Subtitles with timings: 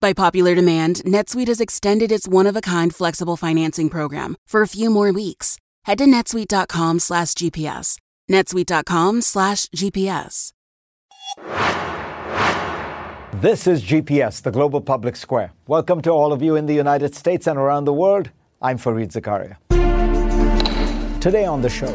[0.00, 5.12] By popular demand, NetSuite has extended its one-of-a-kind flexible financing program for a few more
[5.12, 5.58] weeks.
[5.84, 7.98] Head to netsuite.com slash GPS.
[8.30, 10.52] netsuite.com slash GPS.
[13.40, 15.52] This is GPS, the Global Public Square.
[15.66, 18.30] Welcome to all of you in the United States and around the world.
[18.62, 19.56] I'm Fareed Zakaria.
[21.20, 21.92] Today on the show,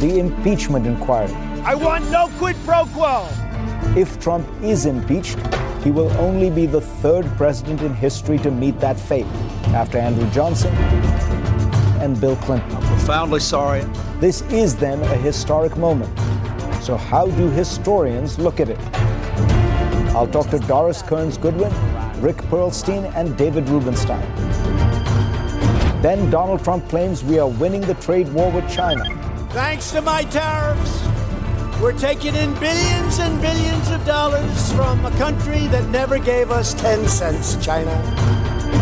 [0.00, 1.32] the impeachment inquiry.
[1.64, 3.28] I want no quid pro quo.
[3.96, 5.38] If Trump is impeached,
[5.84, 9.26] he will only be the third president in history to meet that fate
[9.68, 10.74] after Andrew Johnson
[12.02, 12.72] and Bill Clinton.
[12.72, 13.84] I'm profoundly sorry.
[14.18, 16.12] This is then a historic moment.
[16.82, 18.80] So, how do historians look at it?
[20.16, 21.72] I'll talk to Doris Kearns Goodwin,
[22.20, 24.22] Rick Perlstein, and David Rubenstein.
[26.02, 29.04] Then Donald Trump claims we are winning the trade war with China.
[29.50, 31.03] Thanks to my tariffs,
[31.84, 36.72] we're taking in billions and billions of dollars from a country that never gave us
[36.72, 37.92] 10 cents, China.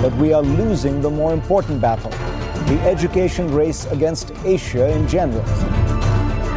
[0.01, 5.43] But we are losing the more important battle the education race against Asia in general.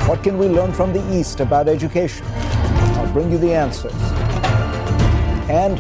[0.08, 2.28] What can we learn from the East about education?
[2.28, 4.00] I'll bring you the answers.
[5.50, 5.80] And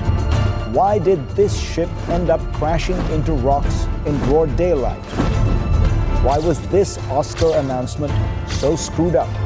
[0.73, 5.03] why did this ship end up crashing into rocks in broad daylight?
[6.23, 8.11] Why was this Oscar announcement
[8.49, 9.44] so screwed up?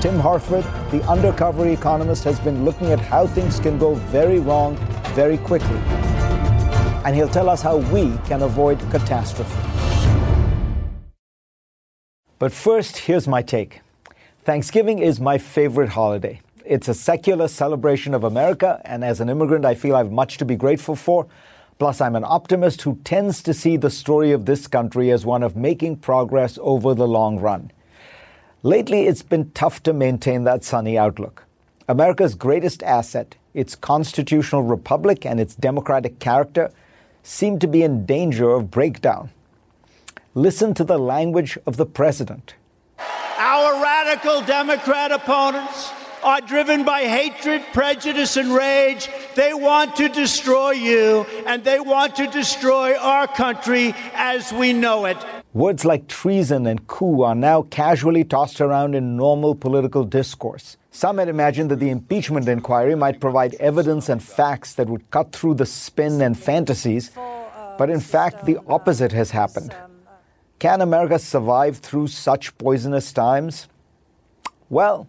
[0.00, 4.76] Tim Harford, the undercover economist, has been looking at how things can go very wrong
[5.14, 5.80] very quickly
[7.08, 9.50] and he'll tell us how we can avoid catastrophe.
[12.38, 13.80] But first, here's my take
[14.44, 16.42] Thanksgiving is my favorite holiday.
[16.66, 20.36] It's a secular celebration of America, and as an immigrant, I feel I have much
[20.36, 21.26] to be grateful for.
[21.78, 25.42] Plus, I'm an optimist who tends to see the story of this country as one
[25.42, 27.70] of making progress over the long run.
[28.64, 31.44] Lately, it's been tough to maintain that sunny outlook.
[31.88, 36.72] America's greatest asset, its constitutional republic and its democratic character,
[37.22, 39.30] seem to be in danger of breakdown.
[40.34, 42.54] Listen to the language of the president.
[43.38, 45.92] Our radical Democrat opponents
[46.22, 49.08] are driven by hatred, prejudice, and rage.
[49.34, 55.04] They want to destroy you, and they want to destroy our country as we know
[55.04, 55.16] it.
[55.54, 60.76] Words like treason and coup are now casually tossed around in normal political discourse.
[60.90, 65.32] Some had imagined that the impeachment inquiry might provide evidence and facts that would cut
[65.32, 67.10] through the spin and fantasies,
[67.78, 69.74] but in fact, the opposite has happened.
[70.58, 73.68] Can America survive through such poisonous times?
[74.68, 75.06] Well,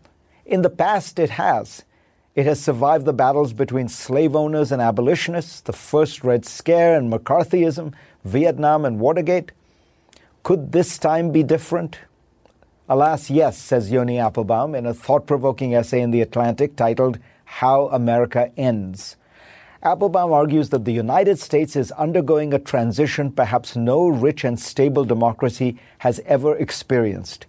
[0.50, 1.84] in the past, it has.
[2.36, 7.12] It has survived the battles between slave owners and abolitionists, the first Red Scare and
[7.12, 7.94] McCarthyism,
[8.24, 9.52] Vietnam and Watergate.
[10.44, 12.00] Could this time be different?
[12.88, 17.88] Alas, yes, says Yoni Appelbaum in a thought provoking essay in The Atlantic titled How
[17.90, 19.16] America Ends.
[19.84, 25.06] Appelbaum argues that the United States is undergoing a transition perhaps no rich and stable
[25.06, 27.46] democracy has ever experienced.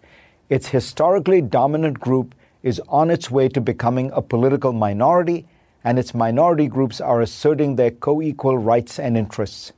[0.49, 5.47] Its historically dominant group is on its way to becoming a political minority,
[5.83, 9.73] and its minority groups are asserting their co equal rights and interests.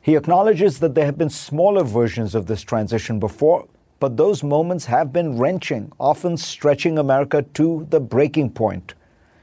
[0.00, 3.66] He acknowledges that there have been smaller versions of this transition before,
[3.98, 8.94] but those moments have been wrenching, often stretching America to the breaking point.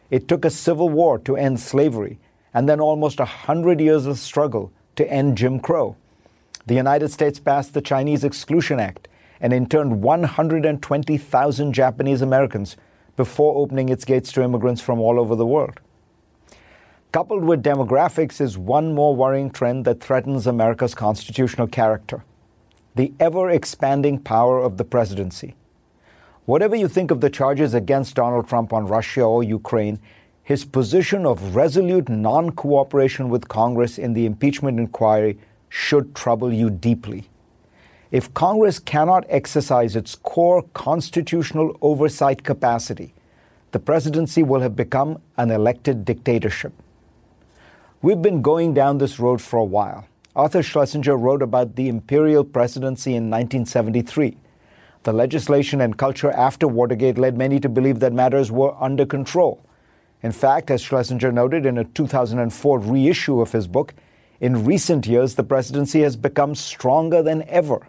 [0.10, 2.20] It took a civil war to end slavery,
[2.54, 5.96] and then almost a hundred years of struggle to end Jim Crow.
[6.68, 9.08] The United States passed the Chinese Exclusion Act
[9.44, 12.78] and interned 120,000 Japanese Americans
[13.18, 15.82] before opening its gates to immigrants from all over the world.
[17.12, 22.24] Coupled with demographics is one more worrying trend that threatens America's constitutional character
[22.96, 25.56] the ever expanding power of the presidency.
[26.46, 30.00] Whatever you think of the charges against Donald Trump on Russia or Ukraine,
[30.44, 35.40] his position of resolute non cooperation with Congress in the impeachment inquiry
[35.70, 37.28] should trouble you deeply.
[38.14, 43.12] If Congress cannot exercise its core constitutional oversight capacity,
[43.72, 46.74] the presidency will have become an elected dictatorship.
[48.04, 50.06] We've been going down this road for a while.
[50.36, 54.38] Arthur Schlesinger wrote about the imperial presidency in 1973.
[55.02, 59.66] The legislation and culture after Watergate led many to believe that matters were under control.
[60.22, 63.96] In fact, as Schlesinger noted in a 2004 reissue of his book,
[64.40, 67.88] In recent years, the presidency has become stronger than ever.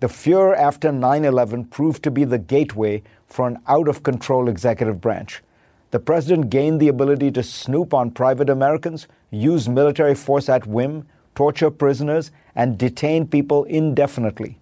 [0.00, 4.48] The fear after 9 11 proved to be the gateway for an out of control
[4.48, 5.42] executive branch.
[5.90, 11.08] The president gained the ability to snoop on private Americans, use military force at whim,
[11.34, 14.58] torture prisoners, and detain people indefinitely.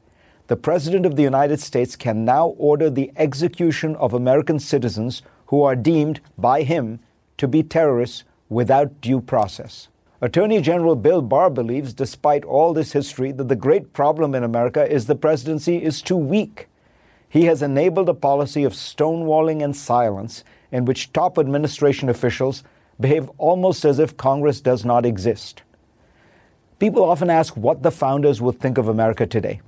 [0.46, 5.62] The President of the United States can now order the execution of American citizens who
[5.62, 7.00] are deemed by him
[7.36, 9.88] to be terrorists without due process.
[10.22, 14.90] Attorney General Bill Barr believes, despite all this history, that the great problem in America
[14.90, 16.68] is the presidency is too weak.
[17.28, 20.42] He has enabled a policy of stonewalling and silence
[20.72, 22.64] in which top administration officials
[22.98, 25.62] behave almost as if Congress does not exist.
[26.78, 29.60] People often ask what the founders would think of America today.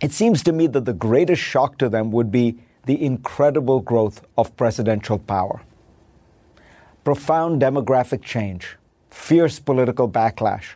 [0.00, 4.24] It seems to me that the greatest shock to them would be the incredible growth
[4.38, 5.60] of presidential power.
[7.02, 8.76] Profound demographic change,
[9.10, 10.74] fierce political backlash,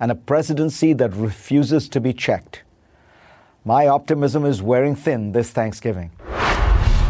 [0.00, 2.62] and a presidency that refuses to be checked.
[3.64, 6.10] My optimism is wearing thin this Thanksgiving.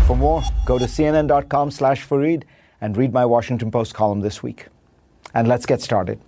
[0.06, 2.06] For more, go to cnn.com slash
[2.80, 4.66] and read my Washington Post column this week.
[5.32, 6.20] And let's get started.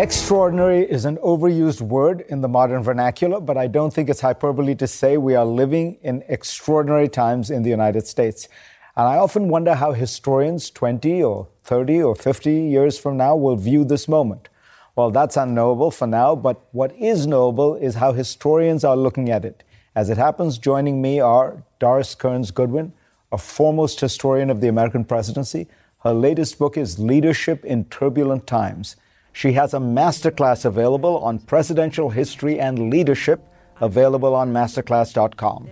[0.00, 4.74] Extraordinary is an overused word in the modern vernacular, but I don't think it's hyperbole
[4.76, 8.48] to say we are living in extraordinary times in the United States.
[8.96, 13.56] And I often wonder how historians 20 or 30 or 50 years from now will
[13.56, 14.48] view this moment.
[14.96, 19.44] Well, that's unknowable for now, but what is knowable is how historians are looking at
[19.44, 19.62] it.
[19.94, 22.94] As it happens, joining me are Doris Kearns Goodwin,
[23.30, 25.68] a foremost historian of the American presidency.
[26.04, 28.96] Her latest book is Leadership in Turbulent Times.
[29.32, 33.40] She has a masterclass available on presidential history and leadership,
[33.80, 35.70] available on masterclass.com.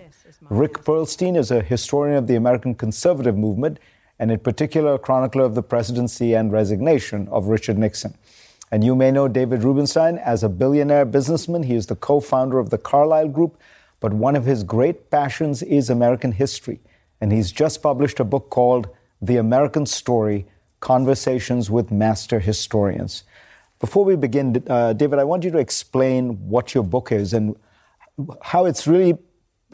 [0.49, 3.79] Rick Perlstein is a historian of the American conservative movement,
[4.17, 8.15] and in particular, a chronicler of the presidency and resignation of Richard Nixon.
[8.71, 11.63] And you may know David Rubenstein as a billionaire businessman.
[11.63, 13.59] He is the co founder of the Carlyle Group,
[13.99, 16.79] but one of his great passions is American history.
[17.21, 18.89] And he's just published a book called
[19.21, 20.45] The American Story
[20.79, 23.23] Conversations with Master Historians.
[23.79, 27.55] Before we begin, uh, David, I want you to explain what your book is and
[28.41, 29.17] how it's really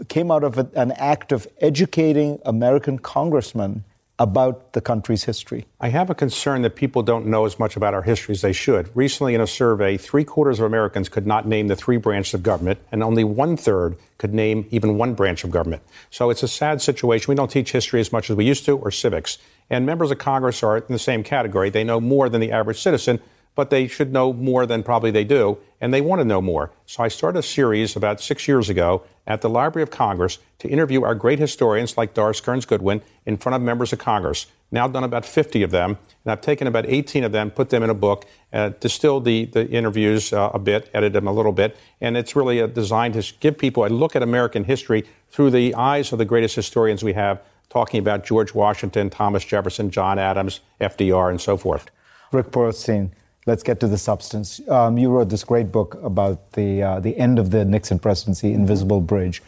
[0.09, 3.83] came out of an act of educating American congressmen
[4.19, 5.65] about the country's history.
[5.81, 8.53] I have a concern that people don't know as much about our history as they
[8.53, 8.89] should.
[8.95, 12.43] Recently, in a survey, three quarters of Americans could not name the three branches of
[12.43, 15.81] government, and only one third could name even one branch of government.
[16.11, 17.31] So it's a sad situation.
[17.31, 19.37] We don't teach history as much as we used to, or civics.
[19.69, 21.69] And members of Congress are in the same category.
[21.69, 23.19] They know more than the average citizen,
[23.55, 26.71] but they should know more than probably they do, and they want to know more.
[26.85, 30.67] So I started a series about six years ago at the Library of Congress to
[30.67, 34.47] interview our great historians like Doris Kearns Goodwin in front of members of Congress.
[34.71, 37.69] Now I've done about 50 of them, and I've taken about 18 of them, put
[37.69, 41.31] them in a book, uh, distilled the, the interviews uh, a bit, edited them a
[41.31, 45.05] little bit, and it's really uh, designed to give people a look at American history
[45.29, 49.91] through the eyes of the greatest historians we have, talking about George Washington, Thomas Jefferson,
[49.91, 51.89] John Adams, FDR, and so forth.
[52.31, 53.11] Rick Perlstein,
[53.45, 54.61] let's get to the substance.
[54.69, 58.53] Um, you wrote this great book about the uh, the end of the Nixon presidency,
[58.53, 59.41] Invisible Bridge,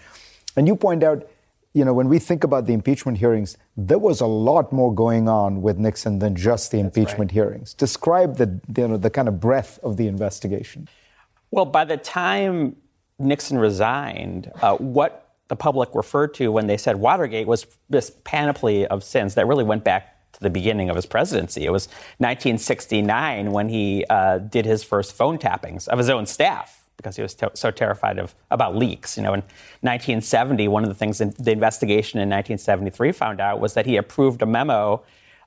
[0.55, 1.27] and you point out,
[1.73, 5.27] you know, when we think about the impeachment hearings, there was a lot more going
[5.27, 7.31] on with Nixon than just the impeachment right.
[7.31, 7.73] hearings.
[7.73, 10.87] Describe the you know the kind of breadth of the investigation.
[11.51, 12.75] Well, by the time
[13.19, 18.85] Nixon resigned, uh, what the public referred to when they said Watergate was this panoply
[18.87, 21.65] of sins that really went back the beginning of his presidency.
[21.65, 21.87] It was
[22.19, 27.21] 1969 when he uh, did his first phone tappings of his own staff because he
[27.21, 29.17] was to- so terrified of about leaks.
[29.17, 29.41] You know, in
[29.81, 33.97] 1970, one of the things in the investigation in 1973 found out was that he
[33.97, 35.03] approved a memo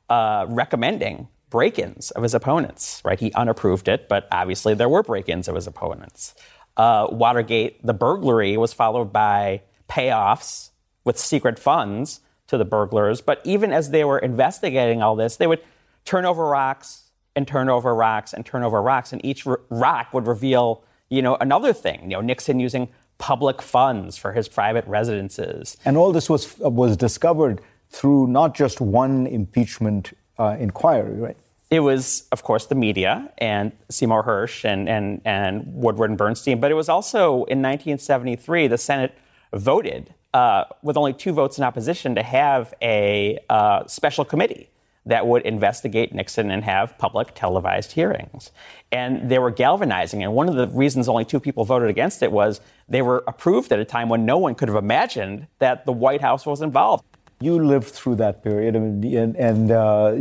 [0.08, 3.02] uh, recommending break-ins of his opponents.
[3.04, 6.34] Right, he unapproved it, but obviously there were break-ins of his opponents.
[6.76, 10.70] Uh, Watergate, the burglary, was followed by payoffs
[11.04, 13.20] with secret funds to the burglars.
[13.20, 15.62] But even as they were investigating all this, they would
[16.04, 20.12] turn over rocks and turn over rocks and turn over rocks, and each r- rock
[20.12, 22.02] would reveal, you know, another thing.
[22.02, 22.88] You know, Nixon using
[23.18, 25.76] public funds for his private residences.
[25.84, 31.36] And all this was was discovered through not just one impeachment uh, inquiry, right?
[31.70, 36.58] It was, of course, the media and Seymour Hersh and, and, and Woodward and Bernstein,
[36.58, 39.16] but it was also in 1973 the Senate
[39.52, 44.70] voted uh, with only two votes in opposition, to have a uh, special committee
[45.06, 48.50] that would investigate Nixon and have public televised hearings.
[48.92, 50.22] And they were galvanizing.
[50.22, 53.72] And one of the reasons only two people voted against it was they were approved
[53.72, 57.04] at a time when no one could have imagined that the White House was involved.
[57.42, 59.02] You lived through that period, and,
[59.34, 60.12] and uh,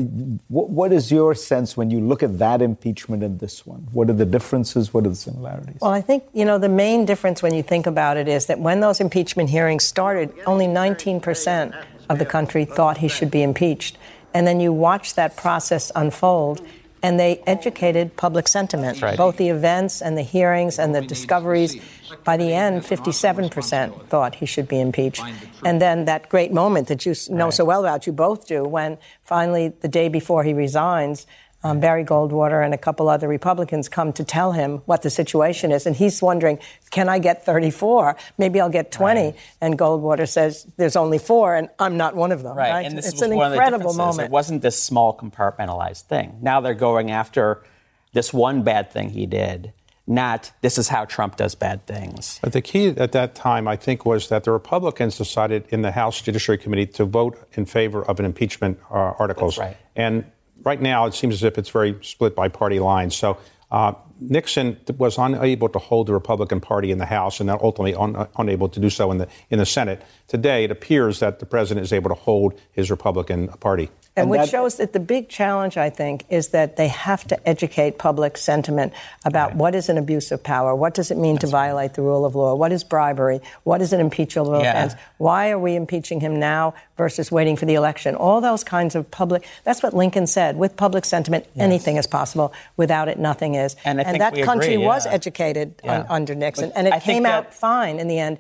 [0.48, 3.88] what, what is your sense when you look at that impeachment and this one?
[3.92, 4.94] What are the differences?
[4.94, 5.80] What are the similarities?
[5.82, 8.60] Well, I think you know the main difference when you think about it is that
[8.60, 11.76] when those impeachment hearings started, only 19 percent
[12.10, 13.98] of the country thought he should be impeached,
[14.34, 16.66] and then you watch that process unfold,
[17.01, 19.18] and they educated public sentiment, right.
[19.18, 21.79] both the events and the hearings and the discoveries.
[22.24, 25.24] By the end, 57% thought he should be impeached.
[25.63, 28.98] And then that great moment that you know so well about, you both do, when
[29.24, 31.25] finally, the day before he resigns,
[31.63, 35.72] um, Barry Goldwater and a couple other Republicans come to tell him what the situation
[35.72, 35.86] is.
[35.86, 38.16] And he's wondering, can I get 34?
[38.38, 39.22] Maybe I'll get 20.
[39.22, 39.36] Right.
[39.60, 42.58] And Goldwater says, there's only four, and I'm not one of them.
[42.58, 42.72] Right.
[42.72, 42.86] right?
[42.86, 44.25] And this it's was an one incredible of the moment.
[44.28, 46.38] It wasn't this small compartmentalized thing.
[46.42, 47.63] Now they're going after
[48.13, 49.74] this one bad thing he did
[50.10, 52.39] not this is how Trump does bad things.
[52.42, 55.92] But the key at that time, I think, was that the Republicans decided in the
[55.92, 59.58] House Judiciary Committee to vote in favor of an impeachment uh, articles.
[59.58, 59.78] That's right.
[59.96, 60.25] And
[60.63, 63.16] right now, it seems as if it's very split by party lines.
[63.16, 63.38] So
[63.72, 67.96] uh, Nixon was unable to hold the Republican Party in the House, and then ultimately
[67.96, 70.01] un- unable to do so in the in the Senate.
[70.28, 73.89] Today, it appears that the president is able to hold his Republican Party.
[74.20, 77.26] And, And which that- shows that the big challenge, I think, is that they have
[77.28, 78.92] to educate public sentiment
[79.24, 82.26] about what is an abuse of power, what does it mean to violate the rule
[82.26, 84.72] of law, what is bribery, what is an impeachable Yeah.
[84.72, 88.16] offense, why are we impeaching him now versus waiting for the election?
[88.16, 89.46] All those kinds of public.
[89.64, 90.58] That's what Lincoln said.
[90.58, 92.52] With public sentiment, anything is possible.
[92.76, 93.78] Without it, nothing is.
[93.86, 96.00] And think that country agree, was educated Yeah.
[96.00, 98.38] un- under Nixon, But and it I came out fine in the end.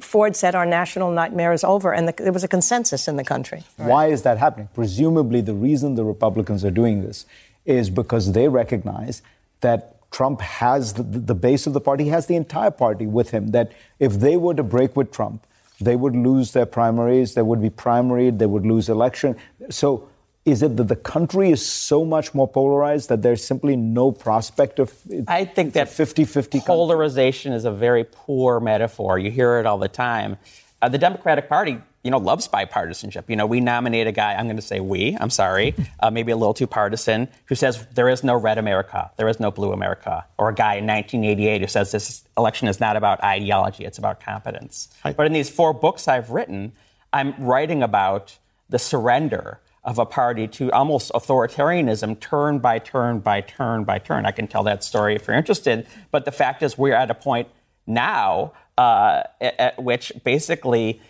[0.00, 3.24] Ford said our national nightmare is over, and the, there was a consensus in the
[3.24, 3.64] country.
[3.76, 4.68] Why is that happening?
[4.74, 7.24] Presumably, the reason the Republicans are doing this
[7.64, 9.22] is because they recognize
[9.60, 13.48] that Trump has the, the base of the party, has the entire party with him.
[13.48, 15.46] That if they were to break with Trump,
[15.80, 19.36] they would lose their primaries, they would be primaried, they would lose election.
[19.70, 20.09] So,
[20.50, 24.78] is it that the country is so much more polarized that there's simply no prospect
[24.78, 24.92] of
[25.28, 29.18] I think that 50 50 polarization is a very poor metaphor.
[29.18, 30.38] You hear it all the time.
[30.82, 33.24] Uh, the Democratic Party, you know, loves bipartisanship.
[33.28, 34.34] You know, we nominate a guy.
[34.34, 35.16] I'm going to say we.
[35.20, 39.10] I'm sorry, uh, maybe a little too partisan, who says there is no red America,
[39.16, 42.80] there is no blue America, or a guy in 1988 who says this election is
[42.80, 44.88] not about ideology, it's about competence.
[45.02, 46.72] But in these four books I've written,
[47.12, 48.38] I'm writing about
[48.70, 54.26] the surrender of a party to almost authoritarianism turn by turn by turn by turn.
[54.26, 55.86] I can tell that story if you're interested.
[56.10, 57.48] But the fact is, we're at a point
[57.86, 61.00] now uh, at, at which basically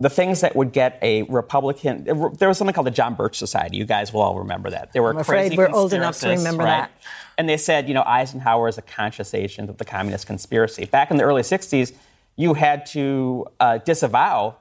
[0.00, 3.76] the things that would get a Republican, there was something called the John Birch Society.
[3.76, 4.92] You guys will all remember that.
[4.92, 6.88] There were I'm afraid crazy we're old enough to remember right?
[6.88, 6.92] that.
[7.38, 10.86] And they said, you know, Eisenhower is a conscious agent of the communist conspiracy.
[10.86, 11.92] Back in the early 60s,
[12.36, 14.56] you had to uh, disavow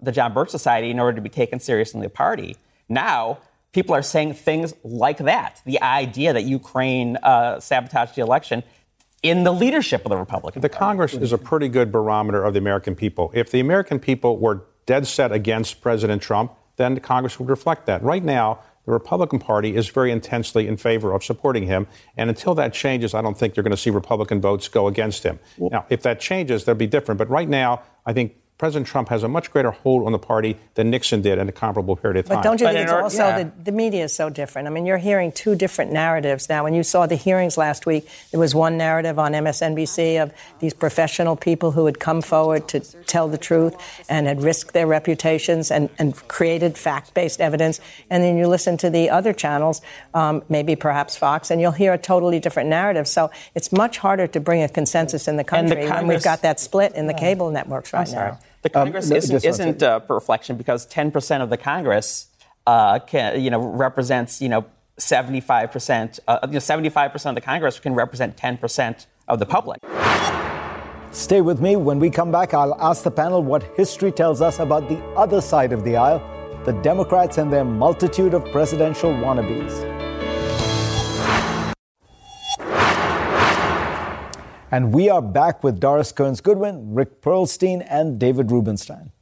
[0.00, 2.56] the John Birch Society in order to be taken seriously in the party.
[2.88, 3.38] Now,
[3.72, 8.62] people are saying things like that the idea that Ukraine uh, sabotaged the election
[9.22, 10.78] in the leadership of the Republican The Party.
[10.78, 13.30] Congress is a pretty good barometer of the American people.
[13.34, 17.86] If the American people were dead set against President Trump, then the Congress would reflect
[17.86, 18.02] that.
[18.02, 21.88] Right now, the Republican Party is very intensely in favor of supporting him.
[22.16, 25.24] And until that changes, I don't think you're going to see Republican votes go against
[25.24, 25.40] him.
[25.58, 27.18] now, if that changes, that'll be different.
[27.18, 30.56] But right now, I think President Trump has a much greater hold on the party
[30.76, 32.38] than Nixon did in a comparable period of time.
[32.38, 33.42] But don't you But think it's order- also yeah.
[33.42, 34.66] the, the media is so different?
[34.66, 36.64] I mean, you're hearing two different narratives now.
[36.64, 40.72] When you saw the hearings last week, there was one narrative on MSNBC of these
[40.72, 43.76] professional people who had come forward to tell the truth
[44.08, 47.78] and had risked their reputations and, and created fact based evidence.
[48.08, 49.82] And then you listen to the other channels,
[50.14, 53.06] um, maybe perhaps Fox, and you'll hear a totally different narrative.
[53.06, 56.24] So it's much harder to bring a consensus in the And the country when we've
[56.24, 58.30] got that split in the cable networks right Sorry.
[58.30, 58.38] now.
[58.72, 62.26] The Um, Congress no, isn't, isn't uh, a reflection because 10% of the Congress
[62.66, 64.64] uh, can, you know, represents, you know,
[64.98, 69.80] 75%, uh, you know, 75% of the Congress can represent 10% of the public.
[71.12, 71.76] Stay with me.
[71.76, 75.40] When we come back, I'll ask the panel what history tells us about the other
[75.40, 76.20] side of the aisle
[76.66, 79.95] the Democrats and their multitude of presidential wannabes.
[84.70, 89.12] And we are back with Doris Kearns Goodwin, Rick Perlstein, and David Rubenstein.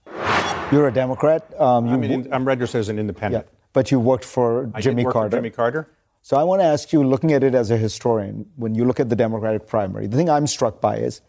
[0.73, 1.43] You're a Democrat.
[1.61, 3.47] Um, you I mean, I'm registered as an yeah, independent.
[3.73, 5.37] but you worked for I Jimmy work for Carter.
[5.37, 5.89] Jimmy Carter.
[6.23, 8.99] So I want to ask you, looking at it as a historian, when you look
[8.99, 11.21] at the Democratic primary, the thing I'm struck by is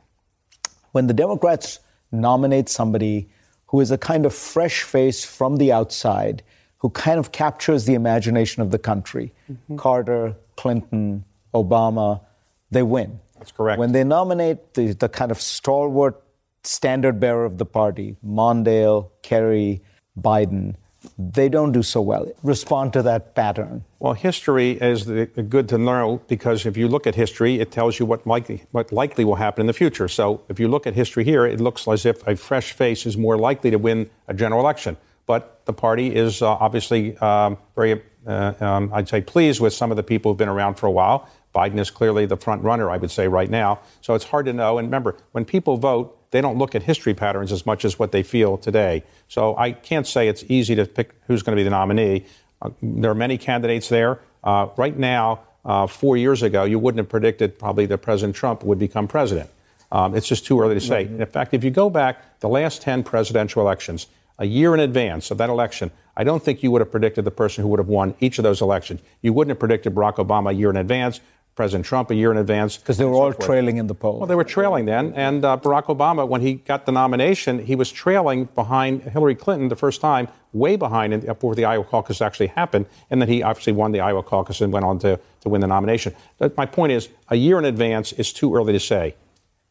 [0.93, 1.79] when the Democrats
[2.11, 3.27] nominate somebody
[3.67, 6.41] who is a kind of fresh face from the outside,
[6.77, 9.33] who who kind of captures the imagination of the country.
[9.51, 9.75] Mm-hmm.
[9.77, 12.21] Carter, Clinton, Obama,
[12.69, 13.19] they win.
[13.37, 13.79] That's correct.
[13.79, 16.21] When they nominate the, the kind of stalwart
[16.63, 19.81] standard bearer of the party, Mondale, Kerry,
[20.19, 20.75] Biden,
[21.17, 22.25] they don't do so well.
[22.43, 23.83] Respond to that pattern.
[23.99, 27.99] Well, history is the, good to know because if you look at history, it tells
[27.99, 30.07] you what likely, what likely will happen in the future.
[30.07, 33.17] So if you look at history here, it looks as if a fresh face is
[33.17, 34.97] more likely to win a general election.
[35.25, 39.91] But the party is uh, obviously um, very, uh, um, I'd say, pleased with some
[39.91, 41.27] of the people who've been around for a while.
[41.55, 43.79] Biden is clearly the front runner, I would say, right now.
[44.01, 44.77] So it's hard to know.
[44.77, 48.11] And remember, when people vote, they don't look at history patterns as much as what
[48.11, 49.03] they feel today.
[49.29, 52.25] So I can't say it's easy to pick who's going to be the nominee.
[52.61, 54.19] Uh, there are many candidates there.
[54.43, 58.63] Uh, right now, uh, four years ago, you wouldn't have predicted probably that President Trump
[58.63, 59.49] would become president.
[59.91, 61.05] Um, it's just too early to say.
[61.05, 61.21] Mm-hmm.
[61.21, 64.07] In fact, if you go back the last 10 presidential elections,
[64.37, 67.31] a year in advance of that election, I don't think you would have predicted the
[67.31, 69.01] person who would have won each of those elections.
[69.21, 71.19] You wouldn't have predicted Barack Obama a year in advance.
[71.55, 72.77] President Trump a year in advance.
[72.77, 74.19] Because they were all trailing in the polls.
[74.19, 75.13] Well, they were trailing then.
[75.13, 79.69] And uh, Barack Obama, when he got the nomination, he was trailing behind Hillary Clinton
[79.69, 82.87] the first time, way behind before the Iowa caucus actually happened.
[83.09, 85.67] And then he obviously won the Iowa caucus and went on to, to win the
[85.67, 86.13] nomination.
[86.37, 89.15] But my point is, a year in advance is too early to say.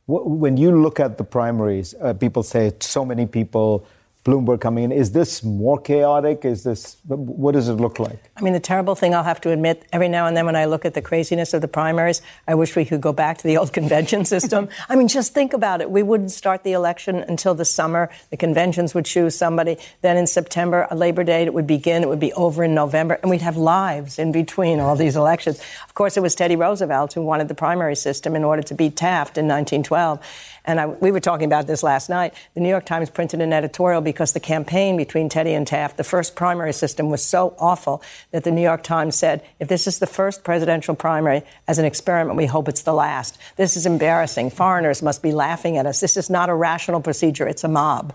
[0.06, 3.86] When you look at the primaries, uh, people say so many people
[4.24, 4.92] Bloomberg coming in.
[4.92, 6.46] Is this more chaotic?
[6.46, 8.18] Is this what does it look like?
[8.36, 10.64] I mean, the terrible thing I'll have to admit, every now and then when I
[10.64, 13.58] look at the craziness of the primaries, I wish we could go back to the
[13.58, 14.70] old convention system.
[14.88, 15.90] I mean, just think about it.
[15.90, 18.08] We wouldn't start the election until the summer.
[18.30, 19.76] The conventions would choose somebody.
[20.00, 22.02] Then in September, a Labor Day, it would begin.
[22.02, 25.60] It would be over in November, and we'd have lives in between all these elections.
[25.86, 28.96] Of course, it was Teddy Roosevelt who wanted the primary system in order to beat
[28.96, 30.18] Taft in 1912.
[30.64, 32.34] And I, we were talking about this last night.
[32.54, 36.04] The New York Times printed an editorial because the campaign between Teddy and Taft, the
[36.04, 39.98] first primary system, was so awful that the New York Times said, if this is
[39.98, 43.38] the first presidential primary as an experiment, we hope it's the last.
[43.56, 44.50] This is embarrassing.
[44.50, 46.00] Foreigners must be laughing at us.
[46.00, 47.46] This is not a rational procedure.
[47.46, 48.14] It's a mob.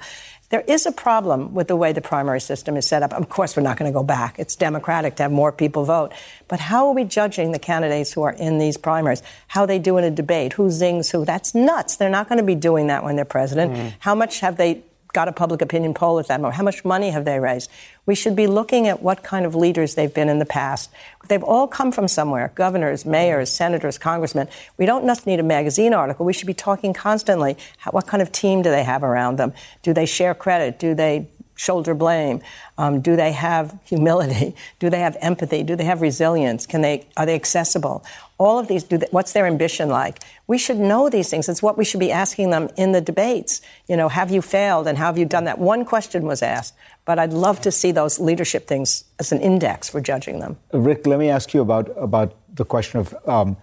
[0.50, 3.14] There is a problem with the way the primary system is set up.
[3.14, 4.40] Of course, we're not going to go back.
[4.40, 6.12] It's democratic to have more people vote.
[6.48, 9.22] But how are we judging the candidates who are in these primaries?
[9.48, 10.54] How they do in a debate?
[10.54, 11.24] Who zings who?
[11.24, 11.98] That's nuts.
[11.98, 13.74] They're not going to be doing that when they're president.
[13.74, 13.94] Mm.
[14.00, 14.82] How much have they
[15.14, 16.56] got a public opinion poll at that moment?
[16.56, 17.70] How much money have they raised?
[18.06, 20.90] We should be looking at what kind of leaders they've been in the past.
[21.28, 24.48] They've all come from somewhere governors, mayors, senators, congressmen.
[24.78, 26.26] We don't just need a magazine article.
[26.26, 27.58] We should be talking constantly.
[27.78, 29.54] How, what kind of team do they have around them?
[29.84, 30.80] Do they share credit?
[30.80, 32.42] Do they shoulder blame?
[32.78, 34.56] Um, do they have humility?
[34.80, 35.62] Do they have empathy?
[35.64, 36.66] Do they have resilience?
[36.66, 38.06] Can they are they accessible?
[38.40, 38.84] All of these.
[38.84, 40.24] do They, what's their ambition like?
[40.48, 41.48] We should know these things.
[41.50, 43.62] It's what we should be asking them in the debates.
[43.88, 45.60] You know, have you failed and how have you done that?
[45.60, 46.74] One question was asked,
[47.06, 50.58] but I'd love to see those leadership things as an index for judging them.
[50.74, 53.58] Rick, let me ask you about about the question of um,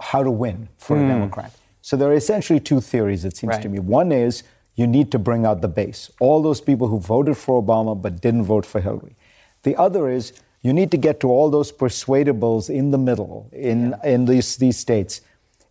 [0.00, 1.00] how to win for mm.
[1.00, 1.08] a hmm.
[1.08, 1.52] Democrat.
[1.82, 3.24] So there are essentially two theories.
[3.24, 3.62] It seems right.
[3.62, 3.78] to me.
[3.78, 4.44] One is
[4.76, 8.20] you need to bring out the base, all those people who voted for Obama but
[8.20, 9.16] didn't vote for Hillary.
[9.62, 10.32] The other is
[10.62, 14.10] you need to get to all those persuadables in the middle in, yeah.
[14.10, 15.22] in these, these states.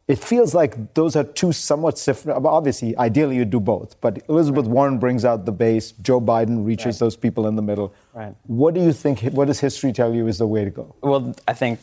[0.08, 2.44] It feels like those are two somewhat different.
[2.44, 4.02] Obviously, ideally, you do both.
[4.02, 4.74] But Elizabeth right.
[4.74, 5.92] Warren brings out the base.
[5.92, 7.00] Joe Biden reaches right.
[7.06, 7.94] those people in the middle.
[8.16, 8.34] Right.
[8.48, 9.20] What do you think?
[9.22, 10.96] What does history tell you is the way to go?
[11.02, 11.80] Well, I think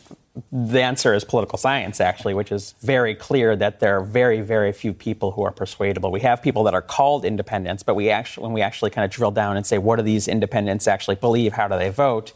[0.51, 4.73] the answer is political science, actually, which is very clear that there are very, very
[4.73, 6.11] few people who are persuadable.
[6.11, 9.11] We have people that are called independents, but we actually, when we actually kind of
[9.11, 11.53] drill down and say, what do these independents actually believe?
[11.53, 12.33] How do they vote?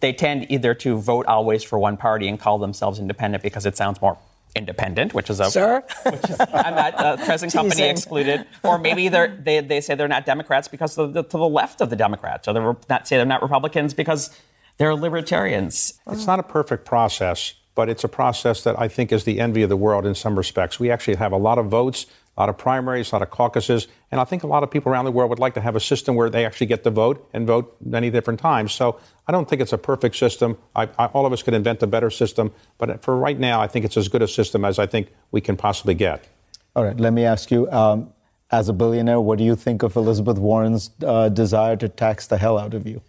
[0.00, 3.76] They tend either to vote always for one party and call themselves independent because it
[3.76, 4.18] sounds more
[4.54, 5.82] independent, which is a sir.
[6.04, 10.26] Which is, I'm not uh, present company excluded, or maybe they they say they're not
[10.26, 13.42] Democrats because they're to the left of the Democrats, or they're not say they're not
[13.42, 14.30] Republicans because
[14.76, 15.94] they're libertarians.
[16.06, 19.62] It's not a perfect process, but it's a process that I think is the envy
[19.62, 20.78] of the world in some respects.
[20.80, 22.06] We actually have a lot of votes,
[22.36, 24.90] a lot of primaries, a lot of caucuses, and I think a lot of people
[24.90, 27.28] around the world would like to have a system where they actually get to vote
[27.32, 28.72] and vote many different times.
[28.72, 30.58] So I don't think it's a perfect system.
[30.74, 33.68] I, I, all of us could invent a better system, but for right now, I
[33.68, 36.28] think it's as good a system as I think we can possibly get.
[36.74, 37.70] All right, let me ask you.
[37.70, 38.12] Um,
[38.50, 42.36] as a billionaire, what do you think of Elizabeth Warren's uh, desire to tax the
[42.36, 43.00] hell out of you?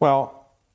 [0.00, 0.33] Well,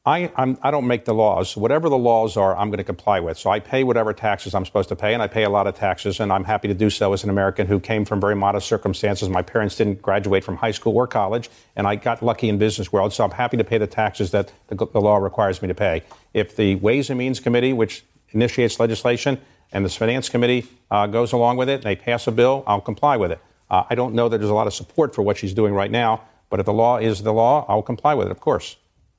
[0.10, 1.56] I, I'm, I do not make the laws.
[1.56, 3.38] Whatever the laws are, I'm going to comply with.
[3.38, 5.76] So I pay whatever taxes I'm supposed to pay, and I pay a lot of
[5.76, 8.66] taxes, and I'm happy to do so as an American who came from very modest
[8.66, 9.30] circumstances.
[9.30, 12.92] My parents didn't graduate from high school or college, and I got lucky in business
[12.92, 15.76] world, so I'm happy to pay the taxes that the, the law requires me to
[15.76, 16.02] pay.
[16.34, 19.40] If the Ways and Means Committee, which initiates legislation,
[19.72, 22.82] and the Finance Committee uh, goes along with it, and they pass a bill, I'll
[22.82, 23.40] comply with it.
[23.70, 25.92] Uh, I don't know that there's a lot of support for what she's doing right
[25.92, 28.76] now, but if the law is the law, I'll comply with it, of course.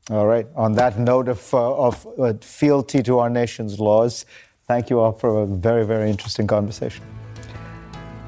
[0.08, 0.46] All right.
[0.56, 4.26] On that note of, uh, of uh, fealty to our nation's laws,
[4.66, 7.04] thank you all for a very, very interesting conversation.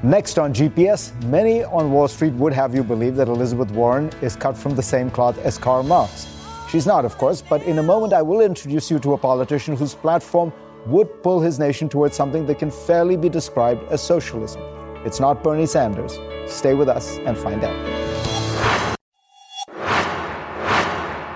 [0.03, 4.35] Next on GPS, many on Wall Street would have you believe that Elizabeth Warren is
[4.35, 6.27] cut from the same cloth as Karl Marx.
[6.69, 9.77] She's not, of course, but in a moment I will introduce you to a politician
[9.77, 10.51] whose platform
[10.87, 14.61] would pull his nation towards something that can fairly be described as socialism.
[15.05, 16.19] It's not Bernie Sanders.
[16.47, 18.12] Stay with us and find out.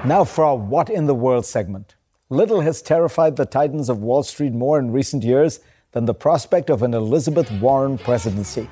[0.08, 1.96] Now for our What in the World segment.
[2.30, 5.60] Little has terrified the titans of Wall Street more in recent years
[5.92, 8.70] than the prospect of an Elizabeth Warren presidency.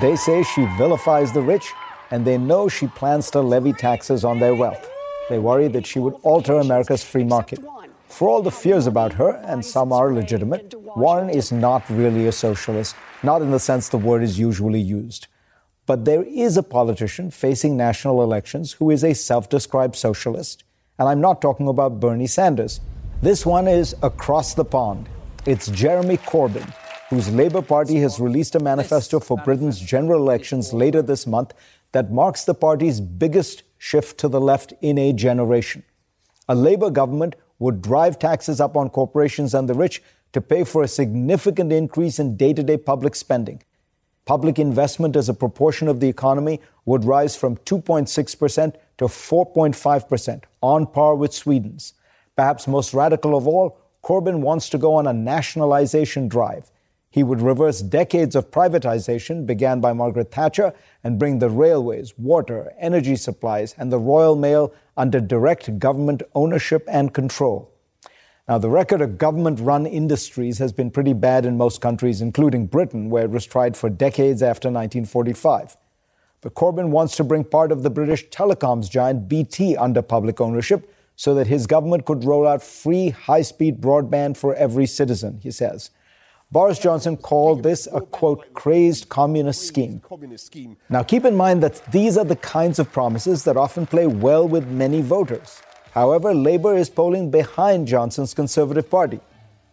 [0.00, 1.70] They say she vilifies the rich,
[2.10, 4.88] and they know she plans to levy taxes on their wealth.
[5.28, 7.58] They worry that she would alter America's free market.
[8.08, 12.32] For all the fears about her, and some are legitimate, Warren is not really a
[12.32, 15.26] socialist, not in the sense the word is usually used.
[15.86, 20.64] But there is a politician facing national elections who is a self described socialist.
[20.98, 22.80] And I'm not talking about Bernie Sanders.
[23.20, 25.08] This one is across the pond.
[25.46, 26.72] It's Jeremy Corbyn,
[27.10, 31.52] whose Labour Party has released a manifesto for Britain's general elections later this month
[31.92, 35.82] that marks the party's biggest shift to the left in a generation.
[36.48, 40.82] A Labour government would drive taxes up on corporations and the rich to pay for
[40.82, 43.62] a significant increase in day to day public spending.
[44.26, 50.86] Public investment as a proportion of the economy would rise from 2.6% to 4.5%, on
[50.86, 51.92] par with Sweden's.
[52.34, 56.70] Perhaps most radical of all, Corbyn wants to go on a nationalization drive.
[57.10, 62.72] He would reverse decades of privatization began by Margaret Thatcher and bring the railways, water,
[62.78, 67.73] energy supplies, and the Royal Mail under direct government ownership and control.
[68.46, 72.66] Now, the record of government run industries has been pretty bad in most countries, including
[72.66, 75.78] Britain, where it was tried for decades after 1945.
[76.42, 80.94] But Corbyn wants to bring part of the British telecoms giant BT under public ownership
[81.16, 85.50] so that his government could roll out free high speed broadband for every citizen, he
[85.50, 85.88] says.
[86.52, 90.02] Boris Johnson called this a quote, crazed communist scheme.
[90.90, 94.46] Now, keep in mind that these are the kinds of promises that often play well
[94.46, 95.62] with many voters.
[95.94, 99.20] However, Labour is polling behind Johnson's Conservative Party.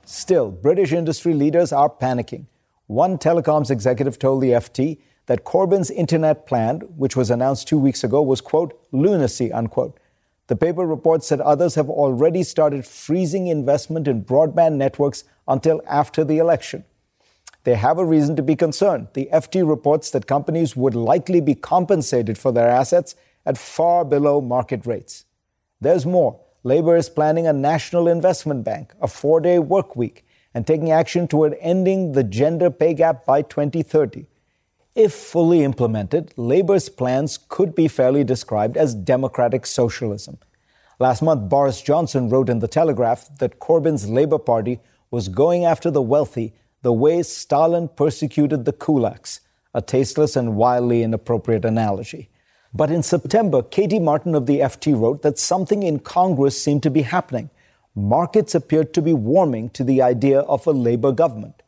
[0.06, 2.46] Still, British industry leaders are panicking.
[2.86, 8.04] One telecoms executive told the FT that Corbyn's internet plan, which was announced two weeks
[8.04, 10.00] ago, was, quote, lunacy, unquote.
[10.46, 16.24] The paper reports that others have already started freezing investment in broadband networks until after
[16.24, 16.86] the election.
[17.64, 19.08] They have a reason to be concerned.
[19.14, 24.40] The FT reports that companies would likely be compensated for their assets at far below
[24.40, 25.26] market rates.
[25.82, 26.40] There's more.
[26.64, 31.28] Labor is planning a national investment bank, a four day work week, and taking action
[31.28, 34.28] toward ending the gender pay gap by 2030.
[34.94, 40.38] If fully implemented, Labor's plans could be fairly described as democratic socialism.
[41.00, 45.90] Last month, Boris Johnson wrote in The Telegraph that Corbyn's Labour Party was going after
[45.90, 49.40] the wealthy the way Stalin persecuted the kulaks,
[49.74, 52.30] a tasteless and wildly inappropriate analogy.
[52.74, 56.90] But in September, Katie Martin of the FT wrote that something in Congress seemed to
[56.90, 57.50] be happening.
[57.96, 61.64] Markets appeared to be warming to the idea of a Labour government.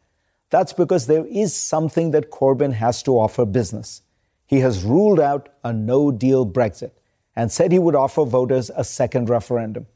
[0.50, 4.02] That's because there is something that Corbyn has to offer business.
[4.46, 6.92] He has ruled out a no deal Brexit
[7.36, 9.88] and said he would offer voters a second referendum.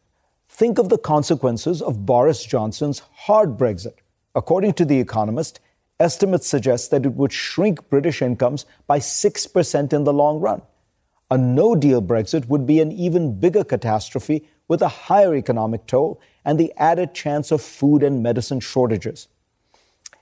[0.50, 4.00] Think of the consequences of Boris Johnson's hard Brexit.
[4.36, 5.60] According to The Economist,
[6.00, 10.62] estimates suggest that it would shrink British incomes by 6% in the long run.
[11.30, 16.22] A no deal Brexit would be an even bigger catastrophe with a higher economic toll
[16.46, 19.28] and the added chance of food and medicine shortages.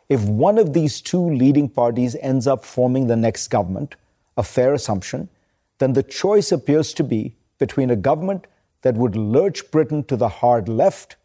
[0.09, 3.95] If one of these two leading parties ends up forming the next government,
[4.37, 5.29] a fair assumption,
[5.77, 8.47] then the choice appears to be between a government
[8.81, 11.15] that would lurch Britain to the hard left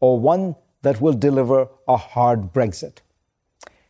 [0.00, 2.98] or one that will deliver a hard Brexit.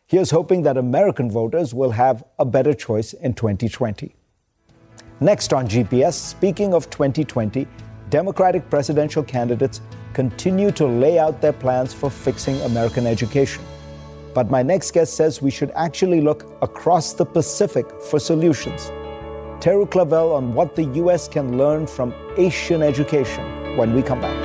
[0.07, 4.14] Here's hoping that American voters will have a better choice in 2020.
[5.20, 7.66] Next on GPS, speaking of 2020,
[8.09, 9.81] Democratic presidential candidates
[10.12, 13.64] continue to lay out their plans for fixing American education.
[14.33, 18.92] But my next guest says we should actually look across the Pacific for solutions.
[19.59, 21.26] Teru Clavel on what the U.S.
[21.26, 24.37] can learn from Asian education when we come back.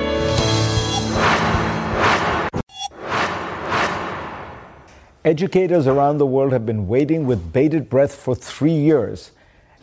[5.24, 9.30] Educators around the world have been waiting with bated breath for three years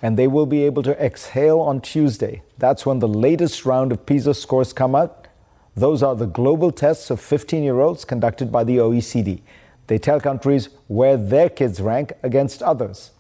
[0.02, 2.42] and they will be able to exhale on Tuesday.
[2.58, 5.28] That's when the latest round of PISA scores come out.
[5.76, 9.42] Those are the global tests of 15 year olds conducted by the OECD.
[9.88, 13.12] They tell countries where their kids rank against others.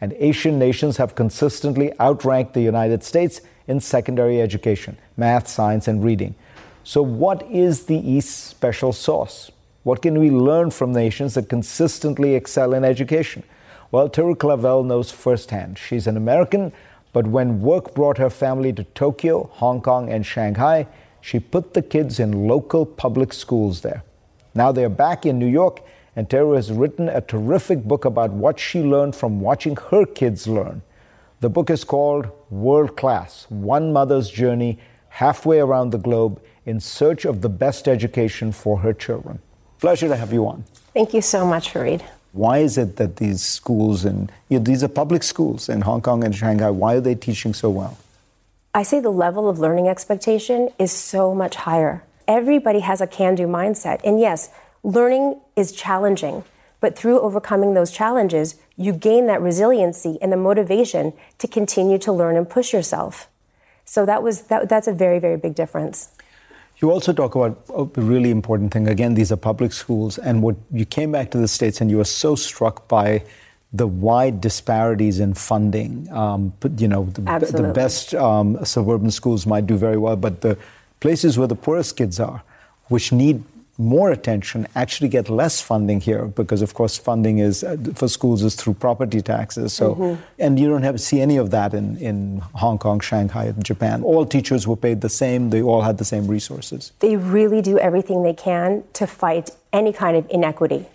[0.00, 6.02] And Asian nations have consistently outranked the United States in secondary education math, science, and
[6.02, 6.34] reading.
[6.84, 9.50] So, what is the East's special sauce?
[9.82, 13.42] What can we learn from nations that consistently excel in education?
[13.92, 15.76] Well, Teru Clavel knows firsthand.
[15.76, 16.72] She's an American,
[17.12, 20.86] but when work brought her family to Tokyo, Hong Kong, and Shanghai,
[21.20, 24.04] she put the kids in local public schools there.
[24.54, 25.80] Now they're back in New York,
[26.14, 30.46] and Teru has written a terrific book about what she learned from watching her kids
[30.46, 30.82] learn.
[31.40, 37.24] The book is called World Class One Mother's Journey Halfway Around the Globe in Search
[37.24, 39.40] of the Best Education for Her Children.
[39.80, 40.64] Pleasure to have you on.
[40.94, 42.02] Thank you so much, Fareed.
[42.32, 46.00] Why is it that these schools, and you know, these are public schools in Hong
[46.00, 47.98] Kong and Shanghai, why are they teaching so well?
[48.72, 53.34] I say the level of learning expectation is so much higher everybody has a can
[53.34, 54.00] do mindset.
[54.04, 54.50] And yes,
[54.84, 56.44] learning is challenging,
[56.78, 62.12] but through overcoming those challenges, you gain that resiliency and the motivation to continue to
[62.12, 63.28] learn and push yourself.
[63.84, 66.10] So that was that, that's a very very big difference.
[66.80, 68.88] You also talk about a really important thing.
[68.88, 71.98] Again, these are public schools, and what you came back to the states, and you
[71.98, 73.22] were so struck by
[73.72, 76.10] the wide disparities in funding.
[76.10, 77.20] Um, you know, the,
[77.52, 80.56] the best um, suburban schools might do very well, but the
[81.00, 82.42] places where the poorest kids are,
[82.88, 83.44] which need
[83.80, 88.42] more attention, actually get less funding here because, of course, funding is uh, for schools
[88.42, 89.72] is through property taxes.
[89.72, 90.22] So, mm-hmm.
[90.38, 94.02] and you don't have see any of that in, in Hong Kong, Shanghai, Japan.
[94.02, 95.50] All teachers were paid the same.
[95.50, 96.92] They all had the same resources.
[97.00, 100.86] They really do everything they can to fight any kind of inequity.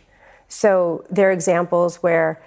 [0.48, 2.42] So there are examples where